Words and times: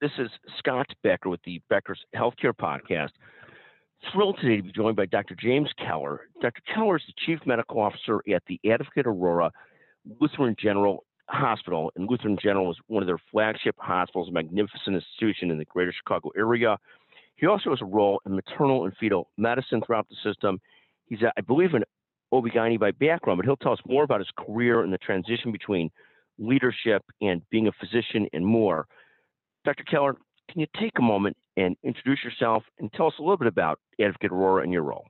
This 0.00 0.12
is 0.16 0.30
Scott 0.58 0.86
Becker 1.02 1.28
with 1.28 1.42
the 1.42 1.60
Becker's 1.68 1.98
Healthcare 2.14 2.52
Podcast. 2.52 3.10
Thrilled 4.12 4.38
today 4.40 4.58
to 4.58 4.62
be 4.62 4.70
joined 4.70 4.94
by 4.94 5.06
Dr. 5.06 5.34
James 5.34 5.70
Keller. 5.76 6.28
Dr. 6.40 6.62
Keller 6.72 6.98
is 6.98 7.02
the 7.08 7.14
Chief 7.26 7.40
Medical 7.44 7.80
Officer 7.80 8.20
at 8.32 8.44
the 8.46 8.60
Advocate 8.70 9.08
Aurora 9.08 9.50
Lutheran 10.20 10.54
General 10.56 11.02
Hospital. 11.28 11.90
And 11.96 12.08
Lutheran 12.08 12.38
General 12.40 12.70
is 12.70 12.76
one 12.86 13.02
of 13.02 13.08
their 13.08 13.18
flagship 13.32 13.74
hospitals, 13.76 14.28
a 14.28 14.30
magnificent 14.30 14.94
institution 14.94 15.50
in 15.50 15.58
the 15.58 15.64
greater 15.64 15.92
Chicago 15.92 16.30
area. 16.38 16.78
He 17.34 17.46
also 17.48 17.70
has 17.70 17.82
a 17.82 17.84
role 17.84 18.22
in 18.24 18.36
maternal 18.36 18.84
and 18.84 18.96
fetal 18.98 19.30
medicine 19.36 19.82
throughout 19.84 20.06
the 20.08 20.16
system. 20.22 20.60
He's, 21.06 21.18
I 21.36 21.40
believe, 21.40 21.74
an 21.74 21.82
OB-GYN 22.30 22.78
by 22.78 22.92
background, 22.92 23.38
but 23.38 23.46
he'll 23.46 23.56
tell 23.56 23.72
us 23.72 23.80
more 23.84 24.04
about 24.04 24.20
his 24.20 24.30
career 24.38 24.82
and 24.82 24.92
the 24.92 24.98
transition 24.98 25.50
between 25.50 25.90
leadership 26.38 27.02
and 27.20 27.42
being 27.50 27.66
a 27.66 27.72
physician 27.72 28.28
and 28.32 28.46
more. 28.46 28.86
Dr. 29.68 29.84
Keller, 29.84 30.14
can 30.50 30.62
you 30.62 30.66
take 30.80 30.92
a 30.98 31.02
moment 31.02 31.36
and 31.58 31.76
introduce 31.84 32.24
yourself 32.24 32.62
and 32.78 32.90
tell 32.94 33.08
us 33.08 33.12
a 33.18 33.22
little 33.22 33.36
bit 33.36 33.48
about 33.48 33.78
Advocate 34.00 34.32
Aurora 34.32 34.62
and 34.62 34.72
your 34.72 34.82
role? 34.82 35.04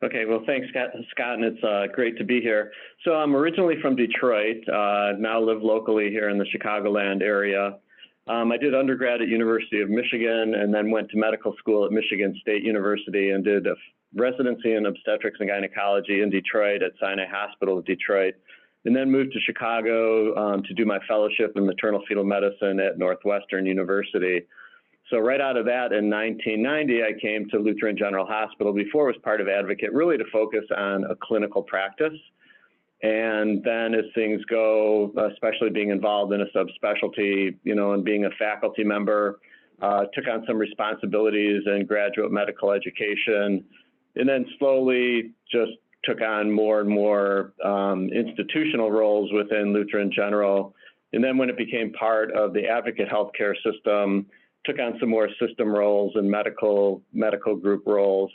Okay, 0.00 0.26
well, 0.26 0.44
thanks, 0.46 0.68
Scott, 0.70 1.34
and 1.34 1.44
it's 1.44 1.64
uh, 1.64 1.86
great 1.92 2.16
to 2.18 2.24
be 2.24 2.40
here. 2.40 2.70
So 3.04 3.14
I'm 3.14 3.34
originally 3.34 3.74
from 3.82 3.96
Detroit, 3.96 4.58
uh, 4.68 5.14
now 5.18 5.40
live 5.40 5.60
locally 5.60 6.08
here 6.10 6.28
in 6.28 6.38
the 6.38 6.44
Chicagoland 6.44 7.20
area. 7.20 7.78
Um, 8.28 8.52
I 8.52 8.58
did 8.58 8.76
undergrad 8.76 9.20
at 9.20 9.26
University 9.26 9.80
of 9.80 9.90
Michigan 9.90 10.54
and 10.54 10.72
then 10.72 10.92
went 10.92 11.10
to 11.10 11.16
medical 11.18 11.52
school 11.58 11.84
at 11.84 11.90
Michigan 11.90 12.38
State 12.40 12.62
University 12.62 13.30
and 13.30 13.42
did 13.42 13.66
a 13.66 13.74
residency 14.14 14.74
in 14.74 14.86
obstetrics 14.86 15.38
and 15.40 15.48
gynecology 15.48 16.22
in 16.22 16.30
Detroit 16.30 16.80
at 16.84 16.92
Sinai 17.00 17.26
Hospital 17.28 17.78
of 17.78 17.84
Detroit 17.86 18.34
and 18.84 18.94
then 18.94 19.10
moved 19.10 19.32
to 19.32 19.40
Chicago 19.40 20.34
um, 20.36 20.62
to 20.64 20.74
do 20.74 20.84
my 20.84 20.98
fellowship 21.06 21.52
in 21.56 21.66
maternal 21.66 22.02
fetal 22.08 22.24
medicine 22.24 22.80
at 22.80 22.98
Northwestern 22.98 23.64
University. 23.64 24.42
So 25.10 25.18
right 25.18 25.40
out 25.40 25.56
of 25.56 25.66
that 25.66 25.92
in 25.92 26.08
1990, 26.08 27.02
I 27.02 27.12
came 27.20 27.48
to 27.50 27.58
Lutheran 27.58 27.96
General 27.96 28.26
Hospital 28.26 28.72
before 28.72 29.06
was 29.06 29.16
part 29.22 29.40
of 29.40 29.48
Advocate, 29.48 29.92
really 29.92 30.16
to 30.16 30.24
focus 30.32 30.64
on 30.76 31.04
a 31.04 31.14
clinical 31.16 31.62
practice. 31.62 32.18
And 33.02 33.62
then 33.64 33.94
as 33.94 34.04
things 34.14 34.44
go, 34.44 35.12
especially 35.32 35.70
being 35.70 35.90
involved 35.90 36.32
in 36.32 36.40
a 36.40 36.46
subspecialty, 36.56 37.56
you 37.64 37.74
know, 37.74 37.92
and 37.92 38.04
being 38.04 38.24
a 38.24 38.30
faculty 38.38 38.84
member, 38.84 39.40
uh, 39.80 40.04
took 40.14 40.28
on 40.28 40.44
some 40.46 40.56
responsibilities 40.56 41.62
in 41.66 41.84
graduate 41.84 42.30
medical 42.30 42.70
education, 42.70 43.64
and 44.14 44.28
then 44.28 44.46
slowly 44.58 45.32
just 45.50 45.72
took 46.04 46.20
on 46.20 46.50
more 46.50 46.80
and 46.80 46.88
more 46.88 47.52
um, 47.64 48.08
institutional 48.08 48.90
roles 48.90 49.32
within 49.32 49.72
Lutheran 49.72 50.10
General. 50.12 50.74
And 51.12 51.22
then 51.22 51.36
when 51.36 51.50
it 51.50 51.56
became 51.56 51.92
part 51.92 52.32
of 52.32 52.52
the 52.52 52.66
advocate 52.66 53.08
healthcare 53.08 53.54
system, 53.62 54.26
took 54.64 54.78
on 54.78 54.96
some 55.00 55.08
more 55.08 55.28
system 55.40 55.68
roles 55.68 56.12
and 56.14 56.30
medical 56.30 57.02
medical 57.12 57.56
group 57.56 57.82
roles. 57.86 58.30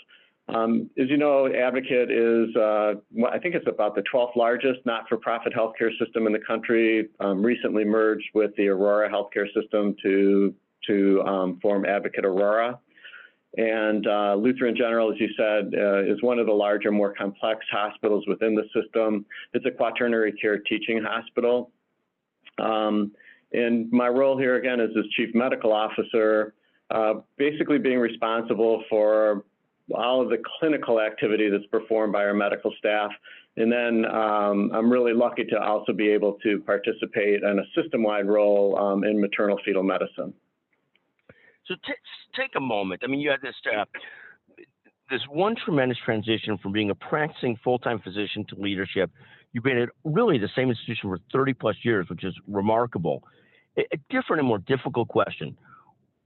Um, 0.50 0.90
as 0.98 1.10
you 1.10 1.18
know, 1.18 1.48
Advocate 1.54 2.10
is, 2.10 2.56
uh, 2.56 2.94
I 3.30 3.38
think 3.40 3.56
it's 3.56 3.68
about 3.68 3.96
the 3.96 4.04
12th 4.14 4.36
largest 4.38 4.80
not-for-profit 4.86 5.54
healthcare 5.54 5.92
system 6.02 6.26
in 6.26 6.32
the 6.32 6.40
country. 6.40 7.10
Um, 7.20 7.42
recently 7.44 7.84
merged 7.84 8.30
with 8.34 8.56
the 8.56 8.70
Aurora 8.70 9.10
healthcare 9.10 9.48
system 9.54 9.96
to 10.04 10.54
to 10.88 11.22
um, 11.24 11.60
form 11.62 11.86
Advocate 11.86 12.24
Aurora. 12.24 12.80
And 13.58 14.06
uh, 14.06 14.36
Lutheran 14.36 14.76
General, 14.76 15.12
as 15.12 15.20
you 15.20 15.30
said, 15.36 15.74
uh, 15.76 16.04
is 16.04 16.22
one 16.22 16.38
of 16.38 16.46
the 16.46 16.54
larger, 16.54 16.92
more 16.92 17.14
complex 17.14 17.66
hospitals 17.72 18.24
within 18.28 18.54
the 18.54 18.64
system. 18.72 19.26
It's 19.54 19.66
a 19.66 19.72
quaternary 19.72 20.32
care 20.34 20.60
teaching 20.60 21.04
hospital. 21.04 21.72
Um, 22.60 23.12
and 23.54 23.92
my 23.92 24.10
role 24.10 24.38
here, 24.38 24.58
again, 24.58 24.80
is 24.80 24.92
as 24.98 25.06
chief 25.16 25.34
medical 25.34 25.74
officer, 25.74 26.54
uh, 26.92 27.16
basically 27.38 27.80
being 27.80 27.98
responsible 27.98 28.84
for 28.90 29.44
all 29.96 30.22
of 30.22 30.30
the 30.30 30.38
clinical 30.60 31.00
activity 31.00 31.50
that's 31.50 31.66
performed 31.68 32.14
by 32.14 32.26
our 32.26 32.34
medical 32.34 32.72
staff. 32.78 33.10
And 33.56 33.72
then 33.72 34.06
um, 34.06 34.70
I'm 34.72 34.92
really 34.92 35.14
lucky 35.14 35.46
to 35.46 35.60
also 35.60 35.94
be 35.94 36.10
able 36.10 36.34
to 36.44 36.60
participate 36.60 37.42
in 37.42 37.60
a 37.60 37.82
system-wide 37.82 38.28
role 38.28 38.78
um, 38.78 39.04
in 39.04 39.20
maternal 39.20 39.58
fetal 39.66 39.82
medicine. 39.82 40.34
So 41.68 41.76
t- 41.86 41.94
take 42.36 42.52
a 42.56 42.62
moment. 42.62 43.02
I 43.04 43.08
mean, 43.08 43.20
you 43.20 43.30
had 43.30 43.42
this 43.42 43.56
uh, 43.66 43.86
this 45.10 45.22
one 45.30 45.56
tremendous 45.56 45.98
transition 46.04 46.58
from 46.58 46.72
being 46.72 46.90
a 46.90 46.96
practicing 46.96 47.58
full 47.64 47.80
time 47.80 48.00
physician 48.00 48.46
to 48.50 48.56
leadership. 48.56 49.12
You've 49.54 49.64
been 49.64 49.78
at 49.78 49.90
really 50.04 50.38
the 50.38 50.50
same 50.56 50.70
institution 50.70 51.10
for 51.10 51.20
30 51.32 51.54
plus 51.54 51.76
years, 51.84 52.08
which 52.10 52.24
is 52.24 52.34
remarkable. 52.48 53.24
A, 53.78 53.82
a 53.94 53.98
different 54.10 54.40
and 54.40 54.48
more 54.48 54.60
difficult 54.60 55.08
question: 55.08 55.58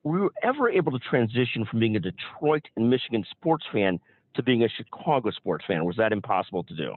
Were 0.03 0.19
you 0.19 0.31
ever 0.43 0.69
able 0.69 0.91
to 0.91 0.99
transition 0.99 1.65
from 1.69 1.79
being 1.79 1.95
a 1.95 1.99
Detroit 1.99 2.63
and 2.75 2.89
Michigan 2.89 3.25
sports 3.31 3.65
fan 3.71 3.99
to 4.35 4.43
being 4.43 4.63
a 4.63 4.69
Chicago 4.69 5.31
sports 5.31 5.65
fan? 5.67 5.85
Was 5.85 5.97
that 5.97 6.11
impossible 6.11 6.63
to 6.63 6.75
do? 6.75 6.95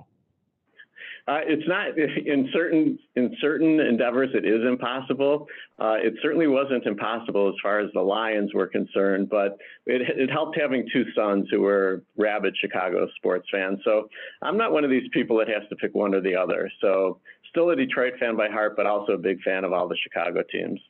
Uh, 1.27 1.41
it's 1.47 1.67
not 1.67 1.99
in 2.27 2.49
certain 2.53 2.99
in 3.17 3.35
certain 3.41 3.81
endeavors. 3.81 4.31
It 4.35 4.45
is 4.45 4.61
impossible. 4.67 5.47
Uh, 5.79 5.97
it 5.99 6.15
certainly 6.23 6.47
wasn't 6.47 6.87
impossible 6.87 7.49
as 7.49 7.55
far 7.63 7.81
as 7.81 7.91
the 7.95 8.01
Lions 8.01 8.53
were 8.53 8.67
concerned, 8.67 9.31
but 9.31 9.57
it, 9.87 10.03
it 10.19 10.31
helped 10.31 10.59
having 10.61 10.87
two 10.93 11.05
sons 11.17 11.49
who 11.51 11.63
were 11.63 12.03
rabid 12.17 12.55
Chicago 12.61 13.09
sports 13.17 13.49
fans. 13.51 13.81
So 13.85 14.09
I'm 14.43 14.59
not 14.59 14.73
one 14.73 14.85
of 14.85 14.91
these 14.91 15.09
people 15.13 15.39
that 15.39 15.49
has 15.49 15.67
to 15.71 15.77
pick 15.77 15.95
one 15.95 16.15
or 16.15 16.21
the 16.21 16.37
other. 16.37 16.71
So 16.81 17.21
still 17.49 17.71
a 17.71 17.77
Detroit 17.77 18.15
fan 18.21 18.37
by 18.37 18.49
heart, 18.49 18.77
but 18.77 18.87
also 18.87 19.13
a 19.13 19.19
big 19.19 19.41
fan 19.43 19.65
of 19.65 19.73
all 19.73 19.89
the 19.89 19.97
Chicago 19.97 20.43
teams. 20.51 20.81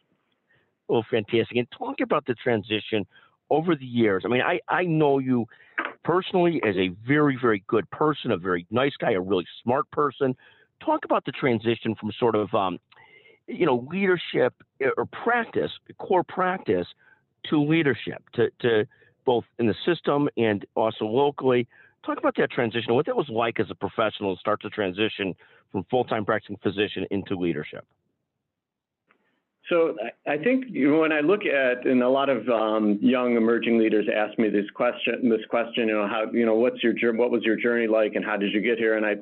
Oh, 0.88 1.02
fantastic! 1.10 1.56
And 1.56 1.68
talk 1.70 2.00
about 2.02 2.26
the 2.26 2.34
transition 2.34 3.06
over 3.50 3.76
the 3.76 3.86
years. 3.86 4.24
I 4.26 4.28
mean, 4.28 4.42
I 4.42 4.60
I 4.68 4.84
know 4.84 5.18
you 5.18 5.46
personally 6.04 6.60
as 6.66 6.76
a 6.76 6.88
very, 7.06 7.36
very 7.40 7.64
good 7.66 7.90
person, 7.90 8.30
a 8.30 8.36
very 8.36 8.66
nice 8.70 8.92
guy, 8.98 9.12
a 9.12 9.20
really 9.20 9.46
smart 9.62 9.90
person. 9.90 10.36
Talk 10.84 11.04
about 11.04 11.24
the 11.24 11.32
transition 11.32 11.94
from 11.94 12.12
sort 12.18 12.34
of, 12.34 12.52
um, 12.54 12.78
you 13.46 13.66
know, 13.66 13.86
leadership 13.90 14.54
eh, 14.80 14.88
or 14.96 15.06
practice, 15.06 15.70
core 15.98 16.24
practice, 16.24 16.86
to 17.50 17.62
leadership, 17.62 18.22
to, 18.34 18.48
to 18.60 18.86
both 19.24 19.44
in 19.58 19.66
the 19.66 19.74
system 19.84 20.28
and 20.36 20.64
also 20.74 21.04
locally. 21.04 21.66
Talk 22.04 22.18
about 22.18 22.36
that 22.36 22.50
transition, 22.50 22.94
what 22.94 23.06
that 23.06 23.16
was 23.16 23.28
like 23.28 23.60
as 23.60 23.66
a 23.70 23.74
professional 23.74 24.34
to 24.34 24.40
start 24.40 24.60
to 24.62 24.70
transition 24.70 25.34
from 25.72 25.84
full 25.90 26.04
time 26.04 26.24
practicing 26.24 26.56
physician 26.62 27.06
into 27.10 27.34
leadership. 27.34 27.84
So 29.70 29.96
I 30.26 30.36
think 30.36 30.66
when 30.74 31.10
I 31.10 31.20
look 31.20 31.46
at, 31.46 31.86
and 31.86 32.02
a 32.02 32.08
lot 32.08 32.28
of 32.28 32.46
um, 32.50 32.98
young 33.00 33.36
emerging 33.36 33.78
leaders 33.78 34.06
ask 34.14 34.38
me 34.38 34.50
this 34.50 34.68
question, 34.74 35.30
this 35.30 35.44
question, 35.48 35.88
you 35.88 35.94
know, 35.94 36.06
how, 36.06 36.30
you 36.32 36.44
know, 36.44 36.54
what's 36.54 36.82
your 36.82 37.14
what 37.14 37.30
was 37.30 37.42
your 37.44 37.56
journey 37.56 37.86
like, 37.86 38.14
and 38.14 38.24
how 38.24 38.36
did 38.36 38.52
you 38.52 38.60
get 38.60 38.76
here? 38.76 38.98
And 38.98 39.06
I, 39.06 39.14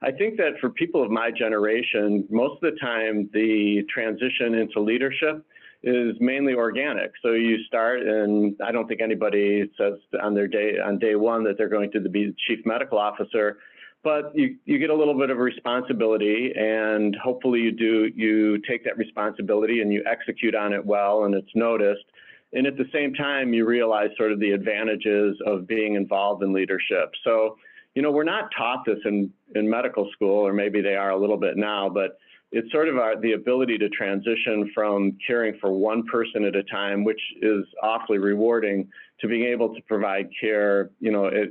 I 0.00 0.10
think 0.10 0.38
that 0.38 0.52
for 0.58 0.70
people 0.70 1.02
of 1.02 1.10
my 1.10 1.30
generation, 1.30 2.26
most 2.30 2.62
of 2.62 2.72
the 2.72 2.78
time 2.80 3.28
the 3.34 3.82
transition 3.92 4.54
into 4.54 4.80
leadership 4.80 5.44
is 5.82 6.16
mainly 6.18 6.54
organic. 6.54 7.12
So 7.22 7.32
you 7.32 7.62
start, 7.64 8.02
and 8.02 8.56
I 8.64 8.72
don't 8.72 8.86
think 8.86 9.02
anybody 9.02 9.70
says 9.76 9.94
on 10.22 10.34
their 10.34 10.48
day 10.48 10.78
on 10.82 10.98
day 10.98 11.14
one 11.14 11.44
that 11.44 11.58
they're 11.58 11.68
going 11.68 11.92
to 11.92 12.00
be 12.00 12.26
the 12.26 12.34
chief 12.46 12.64
medical 12.64 12.98
officer 12.98 13.58
but 14.02 14.32
you, 14.34 14.56
you 14.64 14.78
get 14.78 14.90
a 14.90 14.94
little 14.94 15.18
bit 15.18 15.30
of 15.30 15.38
responsibility 15.38 16.52
and 16.56 17.16
hopefully 17.22 17.60
you 17.60 17.72
do 17.72 18.10
you 18.14 18.58
take 18.68 18.84
that 18.84 18.96
responsibility 18.96 19.82
and 19.82 19.92
you 19.92 20.02
execute 20.10 20.54
on 20.54 20.72
it 20.72 20.84
well 20.84 21.24
and 21.24 21.34
it's 21.34 21.50
noticed. 21.54 22.04
And 22.52 22.66
at 22.66 22.76
the 22.76 22.86
same 22.92 23.14
time 23.14 23.52
you 23.52 23.66
realize 23.66 24.10
sort 24.16 24.32
of 24.32 24.40
the 24.40 24.52
advantages 24.52 25.36
of 25.46 25.66
being 25.66 25.94
involved 25.94 26.42
in 26.42 26.52
leadership. 26.52 27.12
So 27.24 27.56
you 27.94 28.02
know 28.02 28.10
we're 28.10 28.24
not 28.24 28.50
taught 28.56 28.84
this 28.86 28.98
in 29.04 29.32
in 29.54 29.68
medical 29.68 30.10
school 30.12 30.46
or 30.46 30.52
maybe 30.52 30.80
they 30.80 30.94
are 30.94 31.10
a 31.10 31.18
little 31.18 31.36
bit 31.36 31.56
now 31.56 31.88
but 31.88 32.18
it's 32.52 32.70
sort 32.72 32.88
of 32.88 32.98
our, 32.98 33.20
the 33.20 33.32
ability 33.32 33.78
to 33.78 33.88
transition 33.90 34.70
from 34.74 35.16
caring 35.24 35.56
for 35.60 35.70
one 35.70 36.04
person 36.10 36.44
at 36.44 36.56
a 36.56 36.64
time, 36.64 37.04
which 37.04 37.20
is 37.40 37.64
awfully 37.82 38.18
rewarding, 38.18 38.88
to 39.20 39.28
being 39.28 39.44
able 39.44 39.74
to 39.74 39.80
provide 39.82 40.28
care, 40.40 40.90
you 40.98 41.10
know, 41.10 41.26
at, 41.26 41.50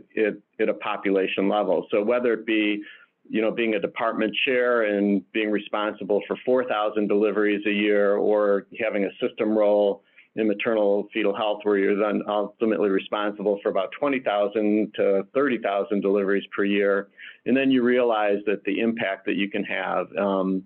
at, 0.59 0.69
a 0.69 0.73
population 0.73 1.47
level. 1.47 1.85
So 1.91 2.03
whether 2.03 2.33
it 2.33 2.45
be, 2.45 2.81
you 3.29 3.41
know, 3.41 3.51
being 3.51 3.75
a 3.75 3.79
department 3.79 4.35
chair 4.45 4.83
and 4.83 5.23
being 5.31 5.51
responsible 5.51 6.21
for 6.27 6.35
4,000 6.45 7.07
deliveries 7.07 7.65
a 7.67 7.71
year, 7.71 8.17
or 8.17 8.65
having 8.79 9.05
a 9.05 9.09
system 9.25 9.57
role 9.57 10.03
in 10.35 10.47
maternal 10.47 11.07
fetal 11.13 11.35
health, 11.35 11.59
where 11.63 11.77
you're 11.77 11.95
then 11.95 12.21
ultimately 12.27 12.89
responsible 12.89 13.59
for 13.61 13.69
about 13.69 13.89
20,000 13.99 14.93
to 14.95 15.27
30,000 15.33 16.01
deliveries 16.01 16.45
per 16.55 16.63
year, 16.63 17.09
and 17.45 17.55
then 17.55 17.69
you 17.69 17.83
realize 17.83 18.39
that 18.45 18.63
the 18.63 18.79
impact 18.79 19.25
that 19.25 19.35
you 19.35 19.49
can 19.49 19.63
have. 19.63 20.07
Um, 20.17 20.63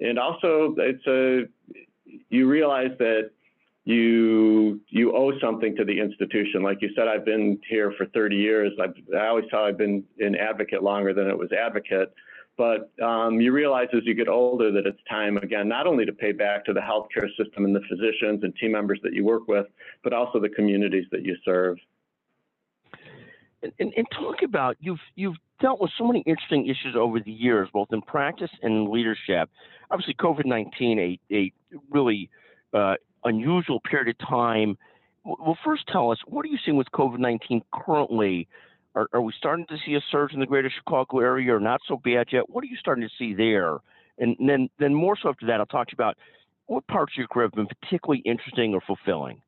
and 0.00 0.18
also 0.18 0.74
it's 0.78 1.06
a 1.06 1.48
you 2.28 2.48
realize 2.48 2.90
that 2.98 3.30
you 3.84 4.80
you 4.88 5.14
owe 5.14 5.38
something 5.40 5.76
to 5.76 5.84
the 5.84 6.00
institution. 6.00 6.62
Like 6.62 6.80
you 6.80 6.90
said, 6.96 7.06
I've 7.06 7.24
been 7.24 7.58
here 7.68 7.92
for 7.98 8.06
30 8.06 8.36
years. 8.36 8.72
I've, 8.82 8.94
I 9.14 9.26
always 9.26 9.44
thought 9.50 9.66
I've 9.66 9.78
been 9.78 10.04
an 10.20 10.34
advocate 10.34 10.82
longer 10.82 11.12
than 11.12 11.28
it 11.28 11.36
was 11.36 11.50
advocate. 11.52 12.12
But 12.56 12.92
um, 13.02 13.40
you 13.40 13.52
realize 13.52 13.88
as 13.92 14.02
you 14.04 14.14
get 14.14 14.28
older 14.28 14.70
that 14.70 14.86
it's 14.86 15.00
time 15.10 15.36
again, 15.38 15.68
not 15.68 15.86
only 15.86 16.06
to 16.06 16.12
pay 16.12 16.32
back 16.32 16.64
to 16.66 16.72
the 16.72 16.80
healthcare 16.80 17.28
system 17.36 17.64
and 17.64 17.74
the 17.74 17.80
physicians 17.90 18.44
and 18.44 18.54
team 18.56 18.72
members 18.72 19.00
that 19.02 19.12
you 19.12 19.24
work 19.24 19.48
with, 19.48 19.66
but 20.04 20.12
also 20.12 20.40
the 20.40 20.48
communities 20.48 21.04
that 21.10 21.22
you 21.22 21.36
serve. 21.44 21.76
And, 23.62 23.72
and, 23.80 23.92
and 23.96 24.06
talk 24.12 24.42
about 24.42 24.76
you've 24.80 25.00
you've 25.14 25.36
dealt 25.60 25.80
with 25.80 25.90
so 25.98 26.06
many 26.06 26.20
interesting 26.20 26.66
issues 26.66 26.94
over 26.96 27.20
the 27.20 27.32
years, 27.32 27.68
both 27.72 27.88
in 27.92 28.00
practice 28.02 28.50
and 28.62 28.88
leadership. 28.88 29.50
Obviously, 29.90 30.14
COVID 30.14 30.46
nineteen, 30.46 30.98
a 30.98 31.34
a 31.34 31.52
really 31.90 32.30
uh, 32.72 32.94
unusual 33.24 33.80
period 33.80 34.08
of 34.08 34.26
time. 34.26 34.76
Well, 35.24 35.56
first 35.64 35.84
tell 35.88 36.10
us 36.10 36.18
what 36.26 36.44
are 36.44 36.48
you 36.48 36.58
seeing 36.64 36.76
with 36.76 36.88
COVID 36.92 37.18
nineteen 37.18 37.62
currently? 37.72 38.48
Are, 38.94 39.08
are 39.12 39.20
we 39.20 39.32
starting 39.36 39.66
to 39.66 39.76
see 39.84 39.94
a 39.94 40.00
surge 40.12 40.32
in 40.32 40.40
the 40.40 40.46
greater 40.46 40.70
Chicago 40.70 41.18
area, 41.18 41.54
or 41.54 41.60
not 41.60 41.80
so 41.88 41.96
bad 41.96 42.28
yet? 42.30 42.48
What 42.48 42.62
are 42.62 42.68
you 42.68 42.76
starting 42.76 43.02
to 43.02 43.10
see 43.18 43.34
there? 43.34 43.78
And 44.18 44.36
then, 44.38 44.70
then 44.78 44.94
more 44.94 45.16
so 45.20 45.30
after 45.30 45.46
that, 45.46 45.58
I'll 45.58 45.66
talk 45.66 45.88
to 45.88 45.92
you 45.92 45.96
about 45.96 46.16
what 46.66 46.86
parts 46.86 47.12
of 47.14 47.18
your 47.18 47.26
career 47.26 47.46
have 47.46 47.52
been 47.52 47.66
particularly 47.66 48.22
interesting 48.24 48.74
or 48.74 48.80
fulfilling. 48.80 49.42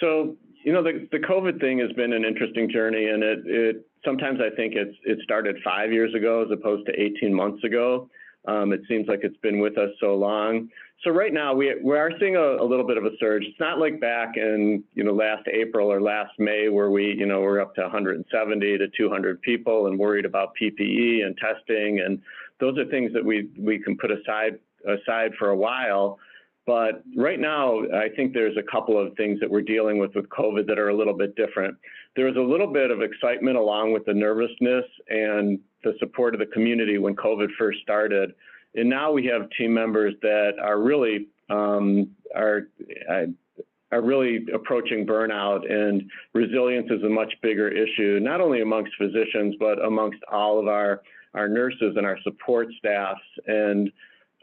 So, 0.00 0.36
you 0.64 0.72
know, 0.72 0.82
the, 0.82 1.08
the 1.12 1.18
COVID 1.18 1.60
thing 1.60 1.78
has 1.78 1.92
been 1.92 2.12
an 2.12 2.24
interesting 2.24 2.70
journey, 2.70 3.06
and 3.06 3.22
it, 3.22 3.38
it 3.44 3.86
sometimes 4.04 4.40
I 4.40 4.54
think 4.54 4.74
it's 4.74 4.96
it 5.04 5.18
started 5.22 5.56
five 5.64 5.92
years 5.92 6.14
ago 6.14 6.42
as 6.42 6.50
opposed 6.50 6.86
to 6.86 6.92
18 7.00 7.32
months 7.32 7.62
ago. 7.64 8.08
Um, 8.48 8.72
it 8.72 8.80
seems 8.88 9.06
like 9.06 9.20
it's 9.22 9.36
been 9.38 9.60
with 9.60 9.78
us 9.78 9.90
so 10.00 10.14
long. 10.16 10.70
So 11.02 11.10
right 11.10 11.32
now 11.32 11.54
we 11.54 11.74
we 11.82 11.96
are 11.96 12.10
seeing 12.20 12.36
a, 12.36 12.62
a, 12.62 12.64
little 12.64 12.86
bit 12.86 12.98
of 12.98 13.04
a 13.04 13.16
surge. 13.18 13.44
It's 13.44 13.58
not 13.58 13.78
like 13.78 14.00
back 14.00 14.36
in 14.36 14.84
you 14.94 15.02
know 15.02 15.12
last 15.12 15.48
April 15.48 15.90
or 15.90 16.00
last 16.00 16.32
May 16.38 16.68
where 16.68 16.90
we 16.90 17.14
you 17.18 17.24
know 17.24 17.40
we're 17.40 17.60
up 17.60 17.74
to 17.76 17.82
170 17.82 18.78
to 18.78 18.86
200 18.96 19.40
people 19.40 19.86
and 19.86 19.98
worried 19.98 20.26
about 20.26 20.52
PPE 20.60 21.24
and 21.24 21.36
testing 21.38 22.00
and 22.00 22.20
those 22.60 22.76
are 22.78 22.84
things 22.84 23.12
that 23.14 23.24
we 23.24 23.48
we 23.58 23.78
can 23.78 23.96
put 23.96 24.10
aside 24.10 24.58
aside 24.86 25.32
for 25.38 25.48
a 25.48 25.56
while. 25.56 26.18
But 26.66 27.02
right 27.16 27.40
now, 27.40 27.80
I 27.94 28.10
think 28.14 28.34
there's 28.34 28.56
a 28.56 28.70
couple 28.70 28.98
of 28.98 29.16
things 29.16 29.40
that 29.40 29.50
we're 29.50 29.62
dealing 29.62 29.98
with 29.98 30.14
with 30.14 30.28
COVID 30.28 30.66
that 30.66 30.78
are 30.78 30.90
a 30.90 30.96
little 30.96 31.14
bit 31.16 31.34
different. 31.34 31.76
There 32.14 32.26
was 32.26 32.36
a 32.36 32.40
little 32.40 32.70
bit 32.70 32.90
of 32.90 33.00
excitement 33.00 33.56
along 33.56 33.92
with 33.92 34.04
the 34.04 34.14
nervousness 34.14 34.84
and 35.08 35.58
the 35.82 35.94
support 35.98 36.34
of 36.34 36.40
the 36.40 36.46
community 36.46 36.98
when 36.98 37.16
COVID 37.16 37.48
first 37.58 37.80
started. 37.80 38.34
And 38.74 38.88
now 38.88 39.12
we 39.12 39.26
have 39.26 39.50
team 39.58 39.74
members 39.74 40.14
that 40.22 40.52
are 40.60 40.78
really 40.78 41.28
um, 41.48 42.10
are 42.34 42.68
uh, 43.10 43.26
are 43.92 44.00
really 44.00 44.46
approaching 44.54 45.04
burnout 45.06 45.70
and 45.70 46.08
resilience 46.32 46.88
is 46.90 47.02
a 47.02 47.08
much 47.08 47.32
bigger 47.42 47.68
issue, 47.68 48.20
not 48.22 48.40
only 48.40 48.60
amongst 48.60 48.92
physicians, 48.96 49.56
but 49.58 49.84
amongst 49.84 50.20
all 50.30 50.60
of 50.60 50.68
our, 50.68 51.02
our 51.34 51.48
nurses 51.48 51.94
and 51.96 52.06
our 52.06 52.18
support 52.22 52.68
staffs. 52.78 53.20
And 53.46 53.90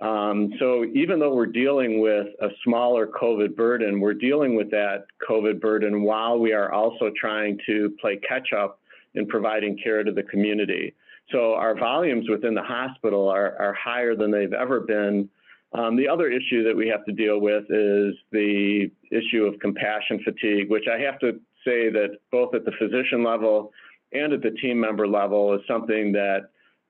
um, 0.01 0.53
so 0.59 0.85
even 0.93 1.19
though 1.19 1.33
we're 1.33 1.45
dealing 1.45 2.01
with 2.01 2.27
a 2.41 2.49
smaller 2.63 3.07
COVID 3.07 3.55
burden, 3.55 3.99
we're 3.99 4.13
dealing 4.13 4.55
with 4.55 4.69
that 4.71 5.05
COVID 5.27 5.61
burden 5.61 6.03
while 6.03 6.37
we 6.37 6.51
are 6.53 6.71
also 6.71 7.09
trying 7.19 7.57
to 7.65 7.95
play 8.01 8.17
catch 8.27 8.51
up 8.53 8.79
in 9.15 9.25
providing 9.27 9.77
care 9.81 10.03
to 10.03 10.11
the 10.11 10.23
community. 10.23 10.93
So 11.31 11.53
our 11.55 11.75
volumes 11.77 12.29
within 12.29 12.53
the 12.53 12.63
hospital 12.63 13.27
are, 13.27 13.55
are 13.59 13.73
higher 13.73 14.15
than 14.15 14.31
they've 14.31 14.53
ever 14.53 14.79
been. 14.79 15.29
Um, 15.73 15.97
the 15.97 16.07
other 16.07 16.29
issue 16.29 16.63
that 16.63 16.75
we 16.75 16.87
have 16.87 17.03
to 17.05 17.11
deal 17.11 17.39
with 17.39 17.63
is 17.69 18.15
the 18.31 18.89
issue 19.11 19.43
of 19.43 19.59
compassion 19.59 20.21
fatigue, 20.23 20.69
which 20.69 20.85
I 20.91 20.99
have 20.99 21.19
to 21.19 21.33
say 21.65 21.89
that 21.89 22.17
both 22.31 22.55
at 22.55 22.63
the 22.63 22.71
physician 22.79 23.23
level 23.23 23.73
and 24.13 24.31
at 24.31 24.41
the 24.41 24.51
team 24.51 24.79
member 24.79 25.07
level 25.07 25.53
is 25.53 25.61
something 25.67 26.13
that 26.13 26.49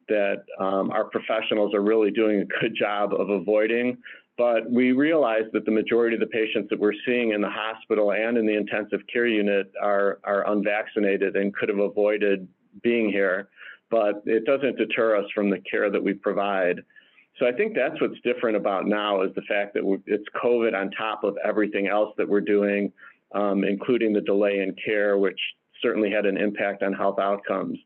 that 0.10 0.45
um, 0.57 0.89
our 0.92 1.04
professionals 1.04 1.74
are 1.74 1.81
really 1.81 2.12
doing 2.12 2.39
a 2.39 2.45
good 2.62 2.74
job 2.80 3.13
of 3.13 3.30
avoiding. 3.30 3.98
But 4.38 4.69
we 4.69 4.92
realize 4.92 5.45
that 5.51 5.66
the 5.66 5.72
majority 5.72 6.16
of 6.16 6.19
the 6.22 6.28
patients 6.28 6.69
that 6.69 6.80
we're 6.80 6.94
seeing 7.06 7.31
in 7.34 7.42
the 7.42 7.50
hospital 7.50 8.13
and 8.13 8.38
in 8.38 8.45
the 8.45 8.56
intensive 8.56 9.01
care 9.12 9.25
unit 9.25 9.72
are, 9.81 10.19
are 10.24 10.50
unvaccinated 10.50 11.36
and 11.36 11.54
could 11.54 11.69
have 11.69 11.80
avoided 11.80 12.48
being 12.84 13.10
here. 13.10 13.50
But 13.89 14.24
it 14.25 14.45
doesn't 14.45 14.78
deter 14.78 15.16
us 15.16 15.25
from 15.34 15.50
the 15.50 15.60
care 15.60 15.89
that 15.89 16.04
we 16.04 16.13
provide. 16.13 16.84
So 17.39 17.45
I 17.45 17.51
think 17.51 17.75
that's 17.75 18.00
what's 18.01 18.19
different 18.22 18.57
about 18.57 18.88
now 18.88 19.22
is 19.22 19.34
the 19.36 19.44
fact 19.44 19.74
that 19.75 20.01
it's 20.06 20.25
COVID 20.44 20.74
on 20.74 20.92
top 20.92 21.24
of 21.24 21.38
everything 21.44 21.88
else 21.88 22.13
that 22.18 22.28
we're 22.28 22.42
doing, 22.42 22.92
um, 23.34 23.63
including 23.63 24.12
the 24.12 24.22
delay 24.22 24.60
in 24.60 24.75
care, 24.84 25.18
which 25.18 25.39
certainly 25.81 26.10
had 26.10 26.25
an 26.25 26.38
impact 26.38 26.84
on 26.84 26.94
health 26.94 27.19
outcomes 27.19 27.78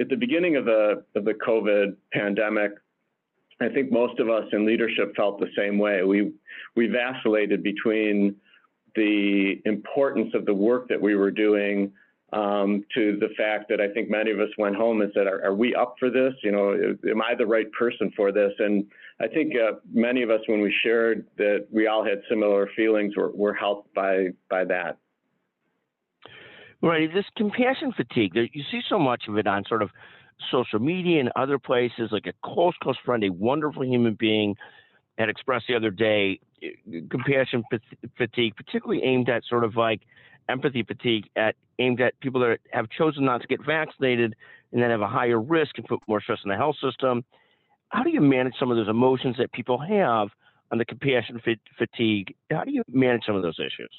at 0.00 0.08
the 0.08 0.16
beginning 0.16 0.56
of 0.56 0.64
the 0.64 1.04
of 1.14 1.24
the 1.24 1.34
COVID 1.34 1.96
pandemic, 2.12 2.72
I 3.60 3.68
think 3.68 3.92
most 3.92 4.18
of 4.18 4.30
us 4.30 4.44
in 4.52 4.64
leadership 4.64 5.14
felt 5.14 5.38
the 5.38 5.50
same 5.56 5.78
way. 5.78 6.02
We 6.02 6.32
we 6.74 6.86
vacillated 6.86 7.62
between 7.62 8.36
the 8.96 9.60
importance 9.66 10.34
of 10.34 10.46
the 10.46 10.54
work 10.54 10.88
that 10.88 11.00
we 11.00 11.14
were 11.14 11.30
doing 11.30 11.92
um, 12.32 12.84
to 12.94 13.16
the 13.18 13.28
fact 13.36 13.68
that 13.70 13.80
I 13.80 13.88
think 13.88 14.08
many 14.08 14.30
of 14.30 14.38
us 14.38 14.50
went 14.56 14.76
home 14.76 15.00
and 15.00 15.10
said, 15.14 15.26
are, 15.26 15.44
are, 15.44 15.54
we 15.54 15.74
up 15.74 15.96
for 15.98 16.10
this? 16.10 16.32
You 16.42 16.52
know, 16.52 16.72
am 17.10 17.22
I 17.22 17.34
the 17.36 17.46
right 17.46 17.70
person 17.72 18.12
for 18.16 18.30
this? 18.30 18.52
And 18.58 18.86
I 19.20 19.26
think 19.26 19.54
uh, 19.54 19.76
many 19.92 20.22
of 20.22 20.30
us, 20.30 20.40
when 20.46 20.60
we 20.60 20.74
shared 20.84 21.26
that 21.38 21.66
we 21.72 21.88
all 21.88 22.04
had 22.04 22.22
similar 22.28 22.68
feelings, 22.76 23.16
were, 23.16 23.30
were 23.30 23.54
helped 23.54 23.92
by 23.94 24.28
by 24.48 24.64
that. 24.66 24.98
Right. 26.82 27.12
This 27.12 27.26
compassion 27.36 27.92
fatigue, 27.92 28.32
you 28.34 28.62
see 28.70 28.80
so 28.88 28.98
much 28.98 29.24
of 29.28 29.36
it 29.36 29.46
on 29.46 29.64
sort 29.68 29.82
of 29.82 29.90
social 30.50 30.78
media 30.78 31.20
and 31.20 31.30
other 31.36 31.58
places. 31.58 32.10
Like 32.10 32.26
a 32.26 32.32
close, 32.42 32.74
close 32.82 32.96
friend, 33.04 33.22
a 33.24 33.30
wonderful 33.30 33.84
human 33.84 34.14
being, 34.14 34.56
had 35.18 35.28
expressed 35.28 35.66
the 35.68 35.74
other 35.74 35.90
day 35.90 36.40
eh, 36.62 37.00
compassion 37.10 37.64
fatigue, 38.16 38.56
particularly 38.56 39.02
aimed 39.04 39.28
at 39.28 39.42
sort 39.44 39.64
of 39.64 39.76
like 39.76 40.00
empathy 40.50 40.82
fatigue, 40.82 41.28
at 41.36 41.56
aimed 41.78 42.00
at 42.00 42.18
people 42.20 42.40
that 42.40 42.58
have 42.72 42.88
chosen 42.90 43.24
not 43.24 43.40
to 43.40 43.46
get 43.46 43.64
vaccinated 43.64 44.36
and 44.72 44.82
then 44.82 44.90
have 44.90 45.00
a 45.00 45.08
higher 45.08 45.40
risk 45.40 45.78
and 45.78 45.86
put 45.86 46.00
more 46.06 46.20
stress 46.20 46.38
on 46.44 46.50
the 46.50 46.56
health 46.56 46.76
system. 46.82 47.24
How 47.88 48.02
do 48.02 48.10
you 48.10 48.20
manage 48.20 48.54
some 48.58 48.70
of 48.70 48.76
those 48.76 48.88
emotions 48.88 49.36
that 49.38 49.52
people 49.52 49.78
have 49.78 50.28
on 50.70 50.78
the 50.78 50.84
compassion 50.84 51.40
fatigue? 51.78 52.34
How 52.50 52.64
do 52.64 52.70
you 52.70 52.82
manage 52.88 53.24
some 53.24 53.34
of 53.34 53.42
those 53.42 53.58
issues? 53.58 53.90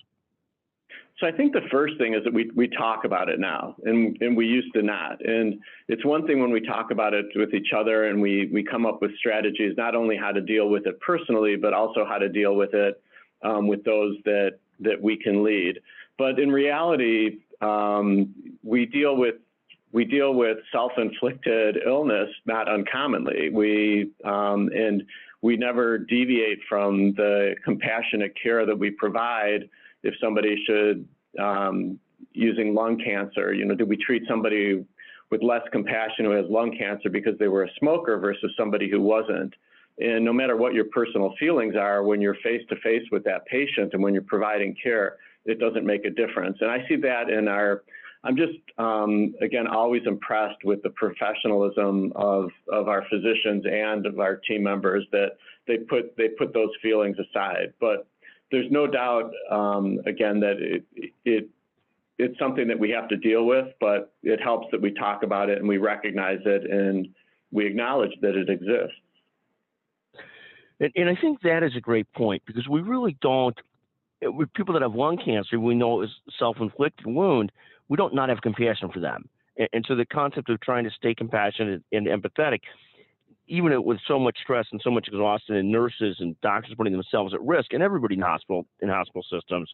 So 1.19 1.27
I 1.27 1.31
think 1.31 1.53
the 1.53 1.61
first 1.69 1.97
thing 1.99 2.15
is 2.15 2.23
that 2.23 2.33
we, 2.33 2.49
we 2.55 2.67
talk 2.67 3.03
about 3.05 3.29
it 3.29 3.39
now, 3.39 3.75
and, 3.83 4.17
and 4.21 4.35
we 4.35 4.47
used 4.47 4.73
to 4.73 4.81
not. 4.81 5.23
And 5.23 5.59
it's 5.87 6.03
one 6.03 6.25
thing 6.25 6.39
when 6.39 6.51
we 6.51 6.61
talk 6.61 6.89
about 6.89 7.13
it 7.13 7.25
with 7.35 7.53
each 7.53 7.73
other 7.77 8.05
and 8.05 8.19
we, 8.19 8.49
we 8.51 8.63
come 8.63 8.87
up 8.87 9.01
with 9.01 9.15
strategies, 9.17 9.75
not 9.77 9.93
only 9.93 10.17
how 10.17 10.31
to 10.31 10.41
deal 10.41 10.69
with 10.69 10.87
it 10.87 10.99
personally, 10.99 11.55
but 11.57 11.73
also 11.73 12.05
how 12.05 12.17
to 12.17 12.27
deal 12.27 12.55
with 12.55 12.73
it 12.73 12.99
um, 13.43 13.67
with 13.67 13.83
those 13.83 14.15
that, 14.25 14.57
that 14.79 14.99
we 14.99 15.15
can 15.15 15.43
lead. 15.43 15.79
But 16.21 16.37
in 16.37 16.51
reality, 16.51 17.39
um, 17.61 18.29
we 18.61 18.85
deal 18.85 19.17
with 19.17 19.37
we 19.91 20.05
deal 20.05 20.35
with 20.35 20.59
self-inflicted 20.71 21.79
illness 21.83 22.29
not 22.45 22.69
uncommonly. 22.69 23.49
We 23.49 24.11
um, 24.23 24.69
and 24.71 25.01
we 25.41 25.57
never 25.57 25.97
deviate 25.97 26.59
from 26.69 27.13
the 27.13 27.55
compassionate 27.65 28.33
care 28.39 28.67
that 28.67 28.77
we 28.77 28.91
provide 28.91 29.67
if 30.03 30.13
somebody 30.21 30.63
should 30.67 31.07
um, 31.39 31.99
using 32.33 32.75
lung 32.75 33.01
cancer, 33.03 33.51
you 33.51 33.65
know, 33.65 33.73
do 33.73 33.87
we 33.87 33.97
treat 33.97 34.21
somebody 34.29 34.85
with 35.31 35.41
less 35.41 35.63
compassion 35.71 36.25
who 36.25 36.31
has 36.31 36.45
lung 36.51 36.77
cancer 36.77 37.09
because 37.09 37.35
they 37.39 37.47
were 37.47 37.63
a 37.63 37.73
smoker 37.79 38.19
versus 38.19 38.53
somebody 38.55 38.91
who 38.91 39.01
wasn't? 39.01 39.55
And 39.97 40.23
no 40.23 40.33
matter 40.33 40.55
what 40.55 40.75
your 40.75 40.85
personal 40.85 41.33
feelings 41.39 41.75
are, 41.75 42.03
when 42.03 42.21
you're 42.21 42.37
face 42.43 42.61
to 42.69 42.75
face 42.81 43.05
with 43.11 43.23
that 43.23 43.47
patient 43.47 43.93
and 43.93 44.03
when 44.03 44.13
you're 44.13 44.21
providing 44.21 44.75
care, 44.81 45.17
it 45.45 45.59
doesn't 45.59 45.85
make 45.85 46.05
a 46.05 46.09
difference. 46.09 46.57
And 46.61 46.69
I 46.69 46.85
see 46.87 46.95
that 46.97 47.29
in 47.29 47.47
our, 47.47 47.83
I'm 48.23 48.37
just, 48.37 48.59
um, 48.77 49.33
again, 49.41 49.67
always 49.67 50.03
impressed 50.05 50.63
with 50.63 50.83
the 50.83 50.91
professionalism 50.91 52.13
of, 52.15 52.51
of 52.71 52.87
our 52.87 53.03
physicians 53.09 53.65
and 53.65 54.05
of 54.05 54.19
our 54.19 54.35
team 54.35 54.63
members 54.63 55.05
that 55.11 55.37
they 55.67 55.77
put, 55.77 56.15
they 56.17 56.29
put 56.29 56.53
those 56.53 56.69
feelings 56.81 57.17
aside. 57.17 57.73
But 57.79 58.07
there's 58.51 58.69
no 58.69 58.85
doubt, 58.85 59.31
um, 59.49 59.99
again, 60.05 60.39
that 60.41 60.57
it, 60.59 60.83
it 61.25 61.49
it's 62.19 62.37
something 62.37 62.67
that 62.67 62.77
we 62.77 62.91
have 62.91 63.07
to 63.09 63.17
deal 63.17 63.45
with, 63.47 63.67
but 63.79 64.13
it 64.21 64.39
helps 64.39 64.67
that 64.71 64.79
we 64.79 64.93
talk 64.93 65.23
about 65.23 65.49
it 65.49 65.57
and 65.57 65.67
we 65.67 65.77
recognize 65.77 66.39
it 66.45 66.69
and 66.69 67.07
we 67.51 67.65
acknowledge 67.65 68.11
that 68.21 68.35
it 68.35 68.47
exists. 68.47 68.95
And, 70.79 70.91
and 70.95 71.09
I 71.09 71.15
think 71.15 71.41
that 71.41 71.63
is 71.63 71.75
a 71.75 71.81
great 71.81 72.11
point 72.13 72.43
because 72.45 72.67
we 72.67 72.81
really 72.81 73.17
don't, 73.21 73.57
with 74.21 74.53
people 74.53 74.73
that 74.73 74.81
have 74.81 74.95
lung 74.95 75.17
cancer, 75.17 75.59
we 75.59 75.75
know 75.75 76.01
is 76.01 76.09
self-inflicted 76.37 77.05
wound, 77.05 77.51
we 77.89 77.97
don't 77.97 78.13
not 78.13 78.29
have 78.29 78.41
compassion 78.41 78.89
for 78.91 78.99
them. 78.99 79.27
And, 79.57 79.69
and 79.73 79.85
so 79.87 79.95
the 79.95 80.05
concept 80.05 80.49
of 80.49 80.59
trying 80.61 80.83
to 80.83 80.91
stay 80.91 81.13
compassionate 81.15 81.83
and 81.91 82.07
empathetic 82.07 82.61
even 83.51 83.83
with 83.83 83.99
so 84.07 84.17
much 84.17 84.37
stress 84.41 84.65
and 84.71 84.79
so 84.81 84.89
much 84.89 85.09
exhaustion, 85.09 85.55
and 85.55 85.69
nurses 85.69 86.15
and 86.19 86.39
doctors 86.39 86.73
putting 86.77 86.93
themselves 86.93 87.33
at 87.33 87.41
risk, 87.41 87.73
and 87.73 87.83
everybody 87.83 88.15
in 88.15 88.21
hospital 88.21 88.65
in 88.79 88.87
hospital 88.87 89.23
systems, 89.29 89.69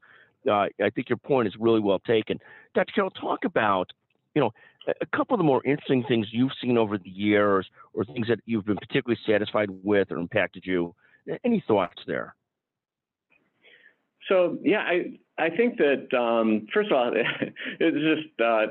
uh, 0.50 0.66
I 0.82 0.90
think 0.96 1.10
your 1.10 1.18
point 1.18 1.48
is 1.48 1.54
really 1.60 1.80
well 1.80 2.00
taken. 2.00 2.40
Dr. 2.74 2.92
Carroll, 2.94 3.12
talk 3.12 3.46
about, 3.46 3.92
you 4.34 4.42
know, 4.42 4.52
a 4.88 5.06
couple 5.16 5.36
of 5.36 5.38
the 5.38 5.44
more 5.44 5.64
interesting 5.64 6.04
things 6.08 6.28
you've 6.32 6.54
seen 6.60 6.78
over 6.78 6.98
the 6.98 7.10
years, 7.10 7.68
or 7.94 8.04
things 8.04 8.28
that 8.30 8.40
you've 8.46 8.66
been 8.66 8.78
particularly 8.78 9.20
satisfied 9.28 9.70
with 9.84 10.12
or 10.12 10.18
impacted 10.18 10.66
you. 10.66 10.96
Any 11.44 11.64
thoughts 11.68 12.02
there? 12.08 12.36
So 14.28 14.58
yeah, 14.64 14.82
I 14.82 15.12
I 15.38 15.50
think 15.50 15.78
that 15.78 16.14
um, 16.18 16.68
first 16.74 16.92
of 16.92 16.98
all, 16.98 17.14
it's 17.80 18.24
just 18.24 18.42
uh, 18.42 18.68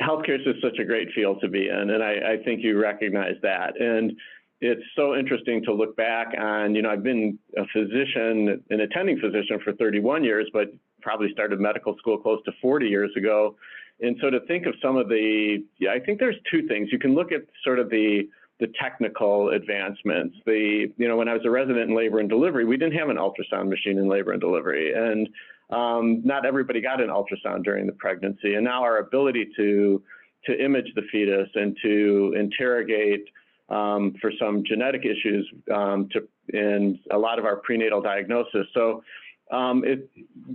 healthcare 0.00 0.38
is 0.38 0.44
just 0.44 0.62
such 0.62 0.78
a 0.78 0.84
great 0.84 1.08
field 1.14 1.40
to 1.40 1.48
be 1.48 1.68
in, 1.68 1.90
and 1.90 2.02
I, 2.02 2.34
I 2.34 2.42
think 2.44 2.62
you 2.62 2.80
recognize 2.80 3.34
that. 3.42 3.80
And 3.80 4.12
it's 4.60 4.82
so 4.96 5.14
interesting 5.14 5.62
to 5.64 5.72
look 5.72 5.96
back 5.96 6.28
on. 6.38 6.74
You 6.74 6.82
know, 6.82 6.90
I've 6.90 7.02
been 7.02 7.38
a 7.56 7.64
physician, 7.72 8.62
an 8.70 8.80
attending 8.80 9.18
physician 9.18 9.58
for 9.62 9.72
31 9.72 10.24
years, 10.24 10.48
but 10.52 10.68
probably 11.02 11.30
started 11.32 11.60
medical 11.60 11.96
school 11.98 12.16
close 12.16 12.42
to 12.44 12.52
40 12.62 12.86
years 12.86 13.10
ago. 13.16 13.56
And 14.00 14.16
so 14.20 14.30
to 14.30 14.40
think 14.46 14.66
of 14.66 14.74
some 14.80 14.96
of 14.96 15.08
the, 15.08 15.62
yeah, 15.78 15.92
I 15.92 16.00
think 16.00 16.18
there's 16.18 16.36
two 16.50 16.66
things. 16.66 16.88
You 16.90 16.98
can 16.98 17.14
look 17.14 17.30
at 17.30 17.42
sort 17.62 17.78
of 17.78 17.90
the 17.90 18.28
the 18.60 18.68
technical 18.80 19.50
advancements. 19.50 20.36
The, 20.46 20.92
you 20.96 21.08
know, 21.08 21.16
when 21.16 21.28
I 21.28 21.34
was 21.34 21.42
a 21.44 21.50
resident 21.50 21.90
in 21.90 21.96
labor 21.96 22.20
and 22.20 22.28
delivery, 22.28 22.64
we 22.64 22.76
didn't 22.76 22.98
have 22.98 23.08
an 23.08 23.16
ultrasound 23.16 23.68
machine 23.68 23.98
in 23.98 24.08
labor 24.08 24.32
and 24.32 24.40
delivery. 24.40 24.92
And 24.94 25.28
um, 25.70 26.22
not 26.24 26.46
everybody 26.46 26.80
got 26.80 27.00
an 27.00 27.08
ultrasound 27.08 27.64
during 27.64 27.86
the 27.86 27.92
pregnancy. 27.92 28.54
And 28.54 28.64
now 28.64 28.82
our 28.82 28.98
ability 28.98 29.48
to, 29.56 30.02
to 30.46 30.64
image 30.64 30.86
the 30.94 31.02
fetus 31.10 31.48
and 31.54 31.76
to 31.82 32.34
interrogate 32.38 33.24
um, 33.70 34.14
for 34.20 34.30
some 34.38 34.62
genetic 34.64 35.02
issues 35.04 35.50
um, 35.74 36.08
to, 36.12 36.28
in 36.56 36.98
a 37.10 37.18
lot 37.18 37.38
of 37.38 37.44
our 37.44 37.56
prenatal 37.56 38.00
diagnosis. 38.00 38.66
So 38.74 39.02
um, 39.50 39.84
it, 39.84 40.08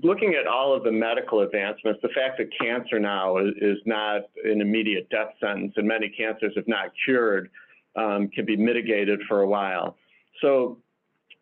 looking 0.04 0.36
at 0.36 0.48
all 0.48 0.74
of 0.74 0.84
the 0.84 0.92
medical 0.92 1.42
advancements, 1.42 2.00
the 2.02 2.10
fact 2.10 2.38
that 2.38 2.50
cancer 2.60 3.00
now 3.00 3.38
is, 3.38 3.54
is, 3.62 3.78
not 3.86 4.22
an 4.44 4.62
immediate 4.62 5.10
death 5.10 5.34
sentence 5.40 5.74
and 5.78 5.88
many 5.88 6.10
cancers, 6.10 6.54
if 6.56 6.68
not 6.68 6.92
cured, 7.06 7.50
um, 7.96 8.30
can 8.30 8.46
be 8.46 8.56
mitigated 8.56 9.20
for 9.28 9.42
a 9.42 9.48
while. 9.48 9.98
So 10.42 10.78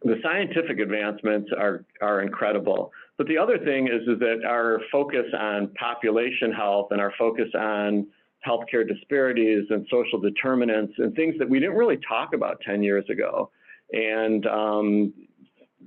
the 0.04 0.20
scientific 0.24 0.80
advancements 0.80 1.50
are, 1.58 1.86
are 2.02 2.22
incredible. 2.22 2.92
But 3.18 3.28
the 3.28 3.38
other 3.38 3.58
thing 3.58 3.88
is, 3.88 4.08
is 4.08 4.20
that 4.20 4.42
our 4.46 4.80
focus 4.92 5.26
on 5.38 5.70
population 5.80 6.52
health 6.52 6.90
and 6.92 7.02
our 7.02 7.14
focus 7.18 7.50
on 7.56 8.08
healthcare 8.46 8.88
disparities 8.88 9.66
and 9.70 9.88
social 9.90 10.20
determinants 10.20 10.94
and 10.98 11.16
things 11.16 11.36
that 11.40 11.50
we 11.50 11.60
didn't 11.60 11.76
really 11.76 11.98
talk 12.08 12.34
about 12.34 12.62
10 12.62 12.84
years 12.84 13.06
ago. 13.10 13.50
And, 13.92 14.46
um, 14.46 15.14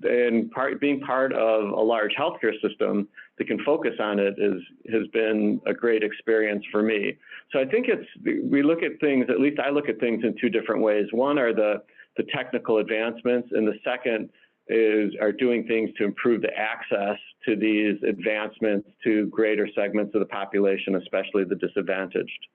and 0.02 0.50
part, 0.50 0.80
being 0.80 1.00
part 1.00 1.32
of 1.32 1.70
a 1.70 1.80
large 1.80 2.12
healthcare 2.18 2.60
system 2.66 3.08
that 3.40 3.46
can 3.46 3.64
focus 3.64 3.94
on 3.98 4.18
it 4.18 4.34
is 4.36 4.60
has 4.92 5.06
been 5.14 5.62
a 5.64 5.72
great 5.72 6.02
experience 6.02 6.62
for 6.70 6.82
me. 6.82 7.16
So 7.50 7.58
I 7.58 7.64
think 7.64 7.86
it's 7.88 8.06
we 8.52 8.62
look 8.62 8.82
at 8.82 9.00
things. 9.00 9.26
At 9.30 9.40
least 9.40 9.58
I 9.58 9.70
look 9.70 9.88
at 9.88 9.98
things 9.98 10.22
in 10.24 10.36
two 10.38 10.50
different 10.50 10.82
ways. 10.82 11.06
One 11.12 11.38
are 11.38 11.54
the 11.54 11.82
the 12.18 12.24
technical 12.34 12.78
advancements, 12.78 13.48
and 13.52 13.66
the 13.66 13.78
second 13.82 14.28
is 14.68 15.14
are 15.22 15.32
doing 15.32 15.66
things 15.66 15.88
to 15.96 16.04
improve 16.04 16.42
the 16.42 16.54
access 16.54 17.16
to 17.46 17.56
these 17.56 17.96
advancements 18.06 18.86
to 19.04 19.26
greater 19.28 19.66
segments 19.74 20.14
of 20.14 20.20
the 20.20 20.26
population, 20.26 20.96
especially 20.96 21.44
the 21.44 21.56
disadvantaged. 21.56 22.46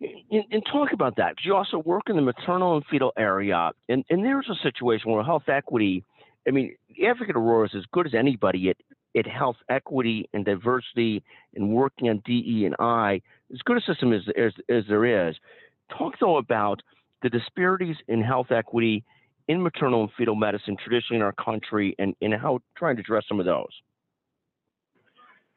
And, 0.00 0.44
and 0.50 0.64
talk 0.72 0.92
about 0.94 1.16
that 1.16 1.34
you 1.44 1.54
also 1.54 1.76
work 1.76 2.04
in 2.08 2.16
the 2.16 2.22
maternal 2.22 2.76
and 2.76 2.84
fetal 2.90 3.12
area, 3.18 3.72
and, 3.90 4.06
and 4.08 4.24
there's 4.24 4.48
a 4.48 4.56
situation 4.62 5.10
where 5.10 5.22
health 5.22 5.48
equity 5.48 6.02
I 6.50 6.52
mean, 6.52 6.74
Advocate 7.06 7.36
Aurora 7.36 7.68
is 7.68 7.76
as 7.76 7.84
good 7.92 8.08
as 8.08 8.12
anybody 8.12 8.70
at, 8.70 8.76
at 9.16 9.24
health 9.24 9.58
equity 9.68 10.28
and 10.34 10.44
diversity 10.44 11.22
and 11.54 11.70
working 11.70 12.08
on 12.08 12.20
DE 12.24 12.64
and 12.66 12.74
I, 12.80 13.22
as 13.52 13.60
good 13.64 13.76
a 13.76 13.80
system 13.80 14.12
as, 14.12 14.22
as, 14.36 14.52
as 14.68 14.82
there 14.88 15.28
is. 15.28 15.36
Talk 15.96 16.14
though 16.18 16.38
about 16.38 16.82
the 17.22 17.28
disparities 17.28 17.94
in 18.08 18.20
health 18.20 18.50
equity 18.50 19.04
in 19.46 19.62
maternal 19.62 20.00
and 20.02 20.10
fetal 20.18 20.34
medicine 20.34 20.76
traditionally 20.76 21.18
in 21.18 21.22
our 21.22 21.32
country 21.34 21.94
and, 22.00 22.16
and 22.20 22.34
how 22.34 22.58
trying 22.76 22.96
to 22.96 23.00
address 23.00 23.22
some 23.28 23.38
of 23.38 23.46
those. 23.46 23.70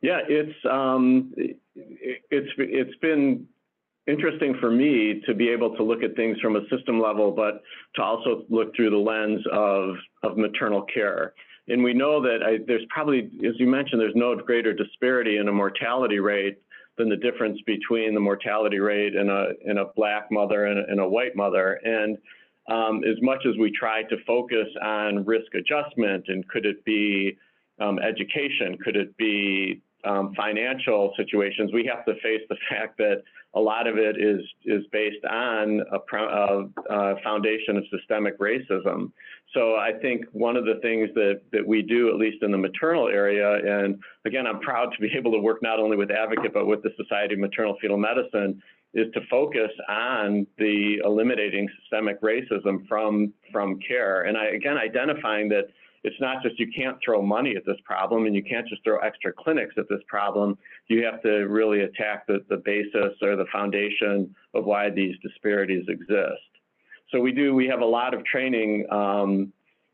Yeah, 0.03 0.19
it's 0.29 0.53
um, 0.69 1.33
it's 1.75 2.50
it's 2.57 2.95
been 2.97 3.47
interesting 4.07 4.55
for 4.60 4.69
me 4.69 5.22
to 5.25 5.33
be 5.33 5.50
able 5.50 5.75
to 5.75 5.83
look 5.83 6.03
at 6.03 6.15
things 6.15 6.39
from 6.39 6.55
a 6.55 6.62
system 6.69 7.00
level, 7.00 7.31
but 7.31 7.62
to 7.95 8.01
also 8.01 8.43
look 8.50 8.75
through 8.75 8.89
the 8.89 8.98
lens 8.98 9.41
of, 9.51 9.95
of 10.24 10.38
maternal 10.38 10.83
care. 10.93 11.33
And 11.67 11.83
we 11.83 11.93
know 11.93 12.22
that 12.22 12.39
I, 12.45 12.57
there's 12.67 12.86
probably, 12.89 13.29
as 13.48 13.53
you 13.57 13.67
mentioned, 13.67 14.01
there's 14.01 14.15
no 14.15 14.36
greater 14.36 14.74
disparity 14.74 15.38
in 15.38 15.48
a 15.48 15.51
mortality 15.51 16.19
rate 16.19 16.57
than 16.98 17.10
the 17.10 17.15
difference 17.15 17.60
between 17.65 18.13
the 18.13 18.19
mortality 18.19 18.79
rate 18.79 19.15
in 19.15 19.29
a, 19.29 19.45
in 19.65 19.77
a 19.77 19.86
black 19.95 20.29
mother 20.29 20.65
and 20.65 20.79
a, 20.79 20.83
and 20.89 21.00
a 21.00 21.07
white 21.07 21.36
mother. 21.36 21.79
And 21.83 22.17
um, 22.69 23.03
as 23.03 23.15
much 23.22 23.45
as 23.48 23.57
we 23.57 23.72
try 23.72 24.03
to 24.03 24.17
focus 24.27 24.67
on 24.81 25.25
risk 25.25 25.53
adjustment 25.55 26.25
and 26.27 26.48
could 26.50 26.65
it 26.65 26.83
be 26.86 27.38
um, 27.79 27.98
education, 28.00 28.77
could 28.83 28.95
it 28.95 29.15
be 29.17 29.81
um, 30.05 30.33
financial 30.36 31.13
situations, 31.17 31.72
we 31.74 31.86
have 31.86 32.05
to 32.05 32.13
face 32.22 32.41
the 32.50 32.57
fact 32.69 32.98
that 32.98 33.24
a 33.55 33.60
lot 33.60 33.86
of 33.88 33.98
it 33.98 34.19
is 34.19 34.41
is 34.65 34.83
based 34.91 35.24
on 35.29 35.81
a, 35.91 36.15
a, 36.17 36.65
a, 36.89 37.22
foundation 37.22 37.77
of 37.77 37.83
systemic 37.91 38.39
racism. 38.39 39.12
So 39.53 39.75
I 39.75 39.91
think 40.01 40.25
one 40.31 40.57
of 40.57 40.65
the 40.65 40.79
things 40.81 41.10
that 41.13 41.41
that 41.51 41.65
we 41.65 41.83
do, 41.83 42.10
at 42.10 42.15
least 42.15 42.41
in 42.41 42.51
the 42.51 42.57
maternal 42.57 43.07
area, 43.07 43.81
and 43.81 44.00
again, 44.25 44.48
I'm 44.48 44.60
proud 44.60 44.91
to 44.93 45.01
be 45.01 45.12
able 45.17 45.31
to 45.33 45.39
work 45.39 45.62
not 45.62 45.79
only 45.79 45.98
with 45.98 46.10
Advocate 46.12 46.53
but 46.53 46.65
with 46.65 46.81
the 46.81 46.91
Society 46.98 47.36
of 47.36 47.39
Maternal 47.39 47.77
Fetal 47.79 47.98
Medicine, 47.98 48.62
is 48.93 49.12
to 49.13 49.22
focus 49.29 49.72
on 49.88 50.48
the 50.57 50.98
eliminating 51.03 51.69
systemic 51.79 52.22
racism 52.22 52.88
from 52.88 53.33
from 53.51 53.79
care, 53.88 54.24
and 54.24 54.38
I, 54.38 54.45
again 54.48 54.77
identifying 54.77 55.50
that 55.50 55.67
it's 56.03 56.19
not 56.19 56.43
just 56.43 56.60
you 56.60 56.67
can't 56.75 56.98
throw 57.03 57.22
money 57.22 57.55
at 57.55 57.65
this 57.65 57.77
problem 57.86 58.25
and 58.25 58.36
you 58.36 58.43
can't 58.43 58.67
just 58.67 58.83
throw 58.83 58.98
extra 59.00 59.31
clinics 59.31 59.75
at 59.77 59.88
this 59.89 60.01
problem. 60.07 60.57
You 60.88 61.05
have 61.05 61.22
to 61.24 61.48
really 61.48 61.81
attack 61.81 62.27
the, 62.27 62.43
the 62.50 62.57
basis 62.57 63.13
or 63.22 63.36
the 63.36 63.45
foundation 63.51 64.36
of 64.53 64.65
why 64.65 64.89
these 64.89 65.15
disparities 65.22 65.86
exist. 65.88 66.41
So 67.12 67.19
we 67.19 67.31
do, 67.31 67.53
we 67.53 67.67
have 67.67 67.81
a 67.81 67.86
lot 67.86 68.13
of 68.13 68.25
training, 68.25 68.86
um, 68.91 69.53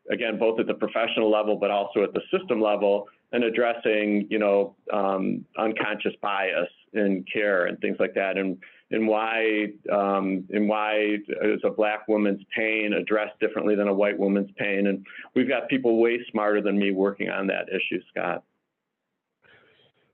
again, 0.09 0.39
both 0.39 0.59
at 0.59 0.65
the 0.67 0.73
professional 0.73 1.29
level, 1.29 1.55
but 1.57 1.69
also 1.69 2.03
at 2.03 2.13
the 2.13 2.21
system 2.35 2.59
level 2.59 3.07
and 3.31 3.43
addressing, 3.43 4.25
you 4.29 4.39
know, 4.39 4.75
um, 4.91 5.45
unconscious 5.57 6.13
bias 6.21 6.69
in 6.93 7.23
care 7.31 7.67
and 7.67 7.79
things 7.79 7.97
like 7.99 8.15
that. 8.15 8.37
And 8.37 8.57
and 8.91 9.07
why 9.07 9.67
um, 9.91 10.45
and 10.49 10.67
why 10.67 11.17
is 11.41 11.61
a 11.63 11.69
black 11.69 12.07
woman's 12.07 12.41
pain 12.55 12.93
addressed 12.93 13.39
differently 13.39 13.75
than 13.75 13.87
a 13.87 13.93
white 13.93 14.17
woman's 14.17 14.51
pain? 14.57 14.87
And 14.87 15.05
we've 15.35 15.47
got 15.47 15.69
people 15.69 15.99
way 16.01 16.19
smarter 16.31 16.61
than 16.61 16.77
me 16.77 16.91
working 16.91 17.29
on 17.29 17.47
that 17.47 17.69
issue, 17.69 18.01
Scott. 18.09 18.43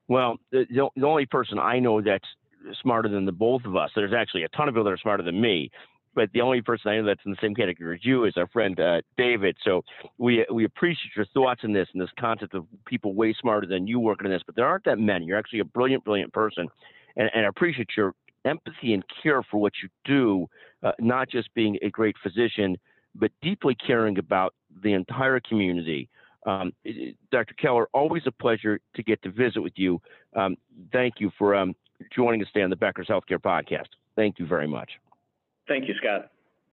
Well, 0.08 0.38
the, 0.51 0.65
the 0.96 1.05
only 1.05 1.25
person 1.25 1.58
I 1.58 1.79
know 1.79 2.01
that's 2.01 2.27
smarter 2.82 3.10
than 3.10 3.25
the 3.25 3.32
both 3.32 3.63
of 3.65 3.75
us, 3.75 3.91
there's 3.96 4.13
actually 4.13 4.44
a 4.44 4.50
ton 4.50 4.67
of 4.67 4.74
people 4.74 4.84
that 4.84 4.94
are 4.94 4.98
smarter 4.98 5.24
than 5.24 5.39
me, 5.39 5.72
but 6.13 6.29
the 6.34 6.41
only 6.41 6.62
person 6.62 6.91
I 6.91 6.98
know 6.98 7.05
that's 7.05 7.22
in 7.25 7.32
the 7.32 7.38
same 7.41 7.55
category 7.55 7.96
as 7.96 8.05
you 8.05 8.25
is 8.25 8.34
our 8.38 8.48
friend 8.48 8.79
uh, 8.79 9.01
David. 9.17 9.58
So 9.63 9.84
we 10.17 10.46
we 10.51 10.65
appreciate 10.65 11.15
your 11.15 11.25
thoughts 11.34 11.62
on 11.63 11.74
this 11.74 11.88
and 11.94 12.01
this 12.01 12.10
concept 12.20 12.53
of 12.53 12.65
people 12.86 13.13
way 13.13 13.34
smarter 13.39 13.67
than 13.67 13.88
you 13.88 14.00
working 14.00 14.27
on 14.27 14.34
this. 14.34 14.44
But 14.46 14.55
there 14.55 14.65
aren't 14.65 14.86
that 14.86 15.00
many. 15.00 15.25
You're 15.25 15.39
actually 15.39 15.60
a 15.60 15.65
brilliant, 15.65 16.03
brilliant 16.03 16.34
person, 16.34 16.67
and, 17.15 17.29
and 17.34 17.46
I 17.46 17.50
appreciate 17.50 17.89
your 17.96 18.13
empathy 18.46 18.94
and 18.94 19.04
care 19.22 19.44
for 19.44 19.58
what 19.60 19.74
you 19.82 19.90
do, 20.06 20.48
uh, 20.84 20.92
not 21.00 21.30
just 21.30 21.54
being 21.54 21.78
a 21.82 21.90
great 21.90 22.16
physician, 22.22 22.78
but 23.16 23.32
deeply 23.42 23.75
caring 23.75 24.18
about 24.18 24.54
the 24.84 24.94
entire 24.94 25.40
community. 25.40 26.10
Um, 26.46 26.74
Dr. 27.32 27.56
Keller, 27.56 27.88
always 27.94 28.24
a 28.28 28.32
pleasure 28.32 28.80
to 28.96 29.04
get 29.04 29.22
to 29.24 29.32
visit 29.32 29.62
with 29.62 29.74
you. 29.75 30.00
Um, 30.36 30.56
thank 30.92 31.16
you 31.20 31.32
for 31.38 31.56
um, 31.56 31.75
joining 32.16 32.42
us 32.42 32.48
today 32.54 32.64
on 32.64 32.70
the 32.70 32.75
Becker's 32.75 33.08
Healthcare 33.08 33.40
Podcast. 33.40 33.88
Thank 34.16 34.38
you 34.38 34.46
very 34.46 34.68
much. 34.68 34.92
Thank 35.68 35.88
you, 35.88 35.96
Scott. 36.00 36.30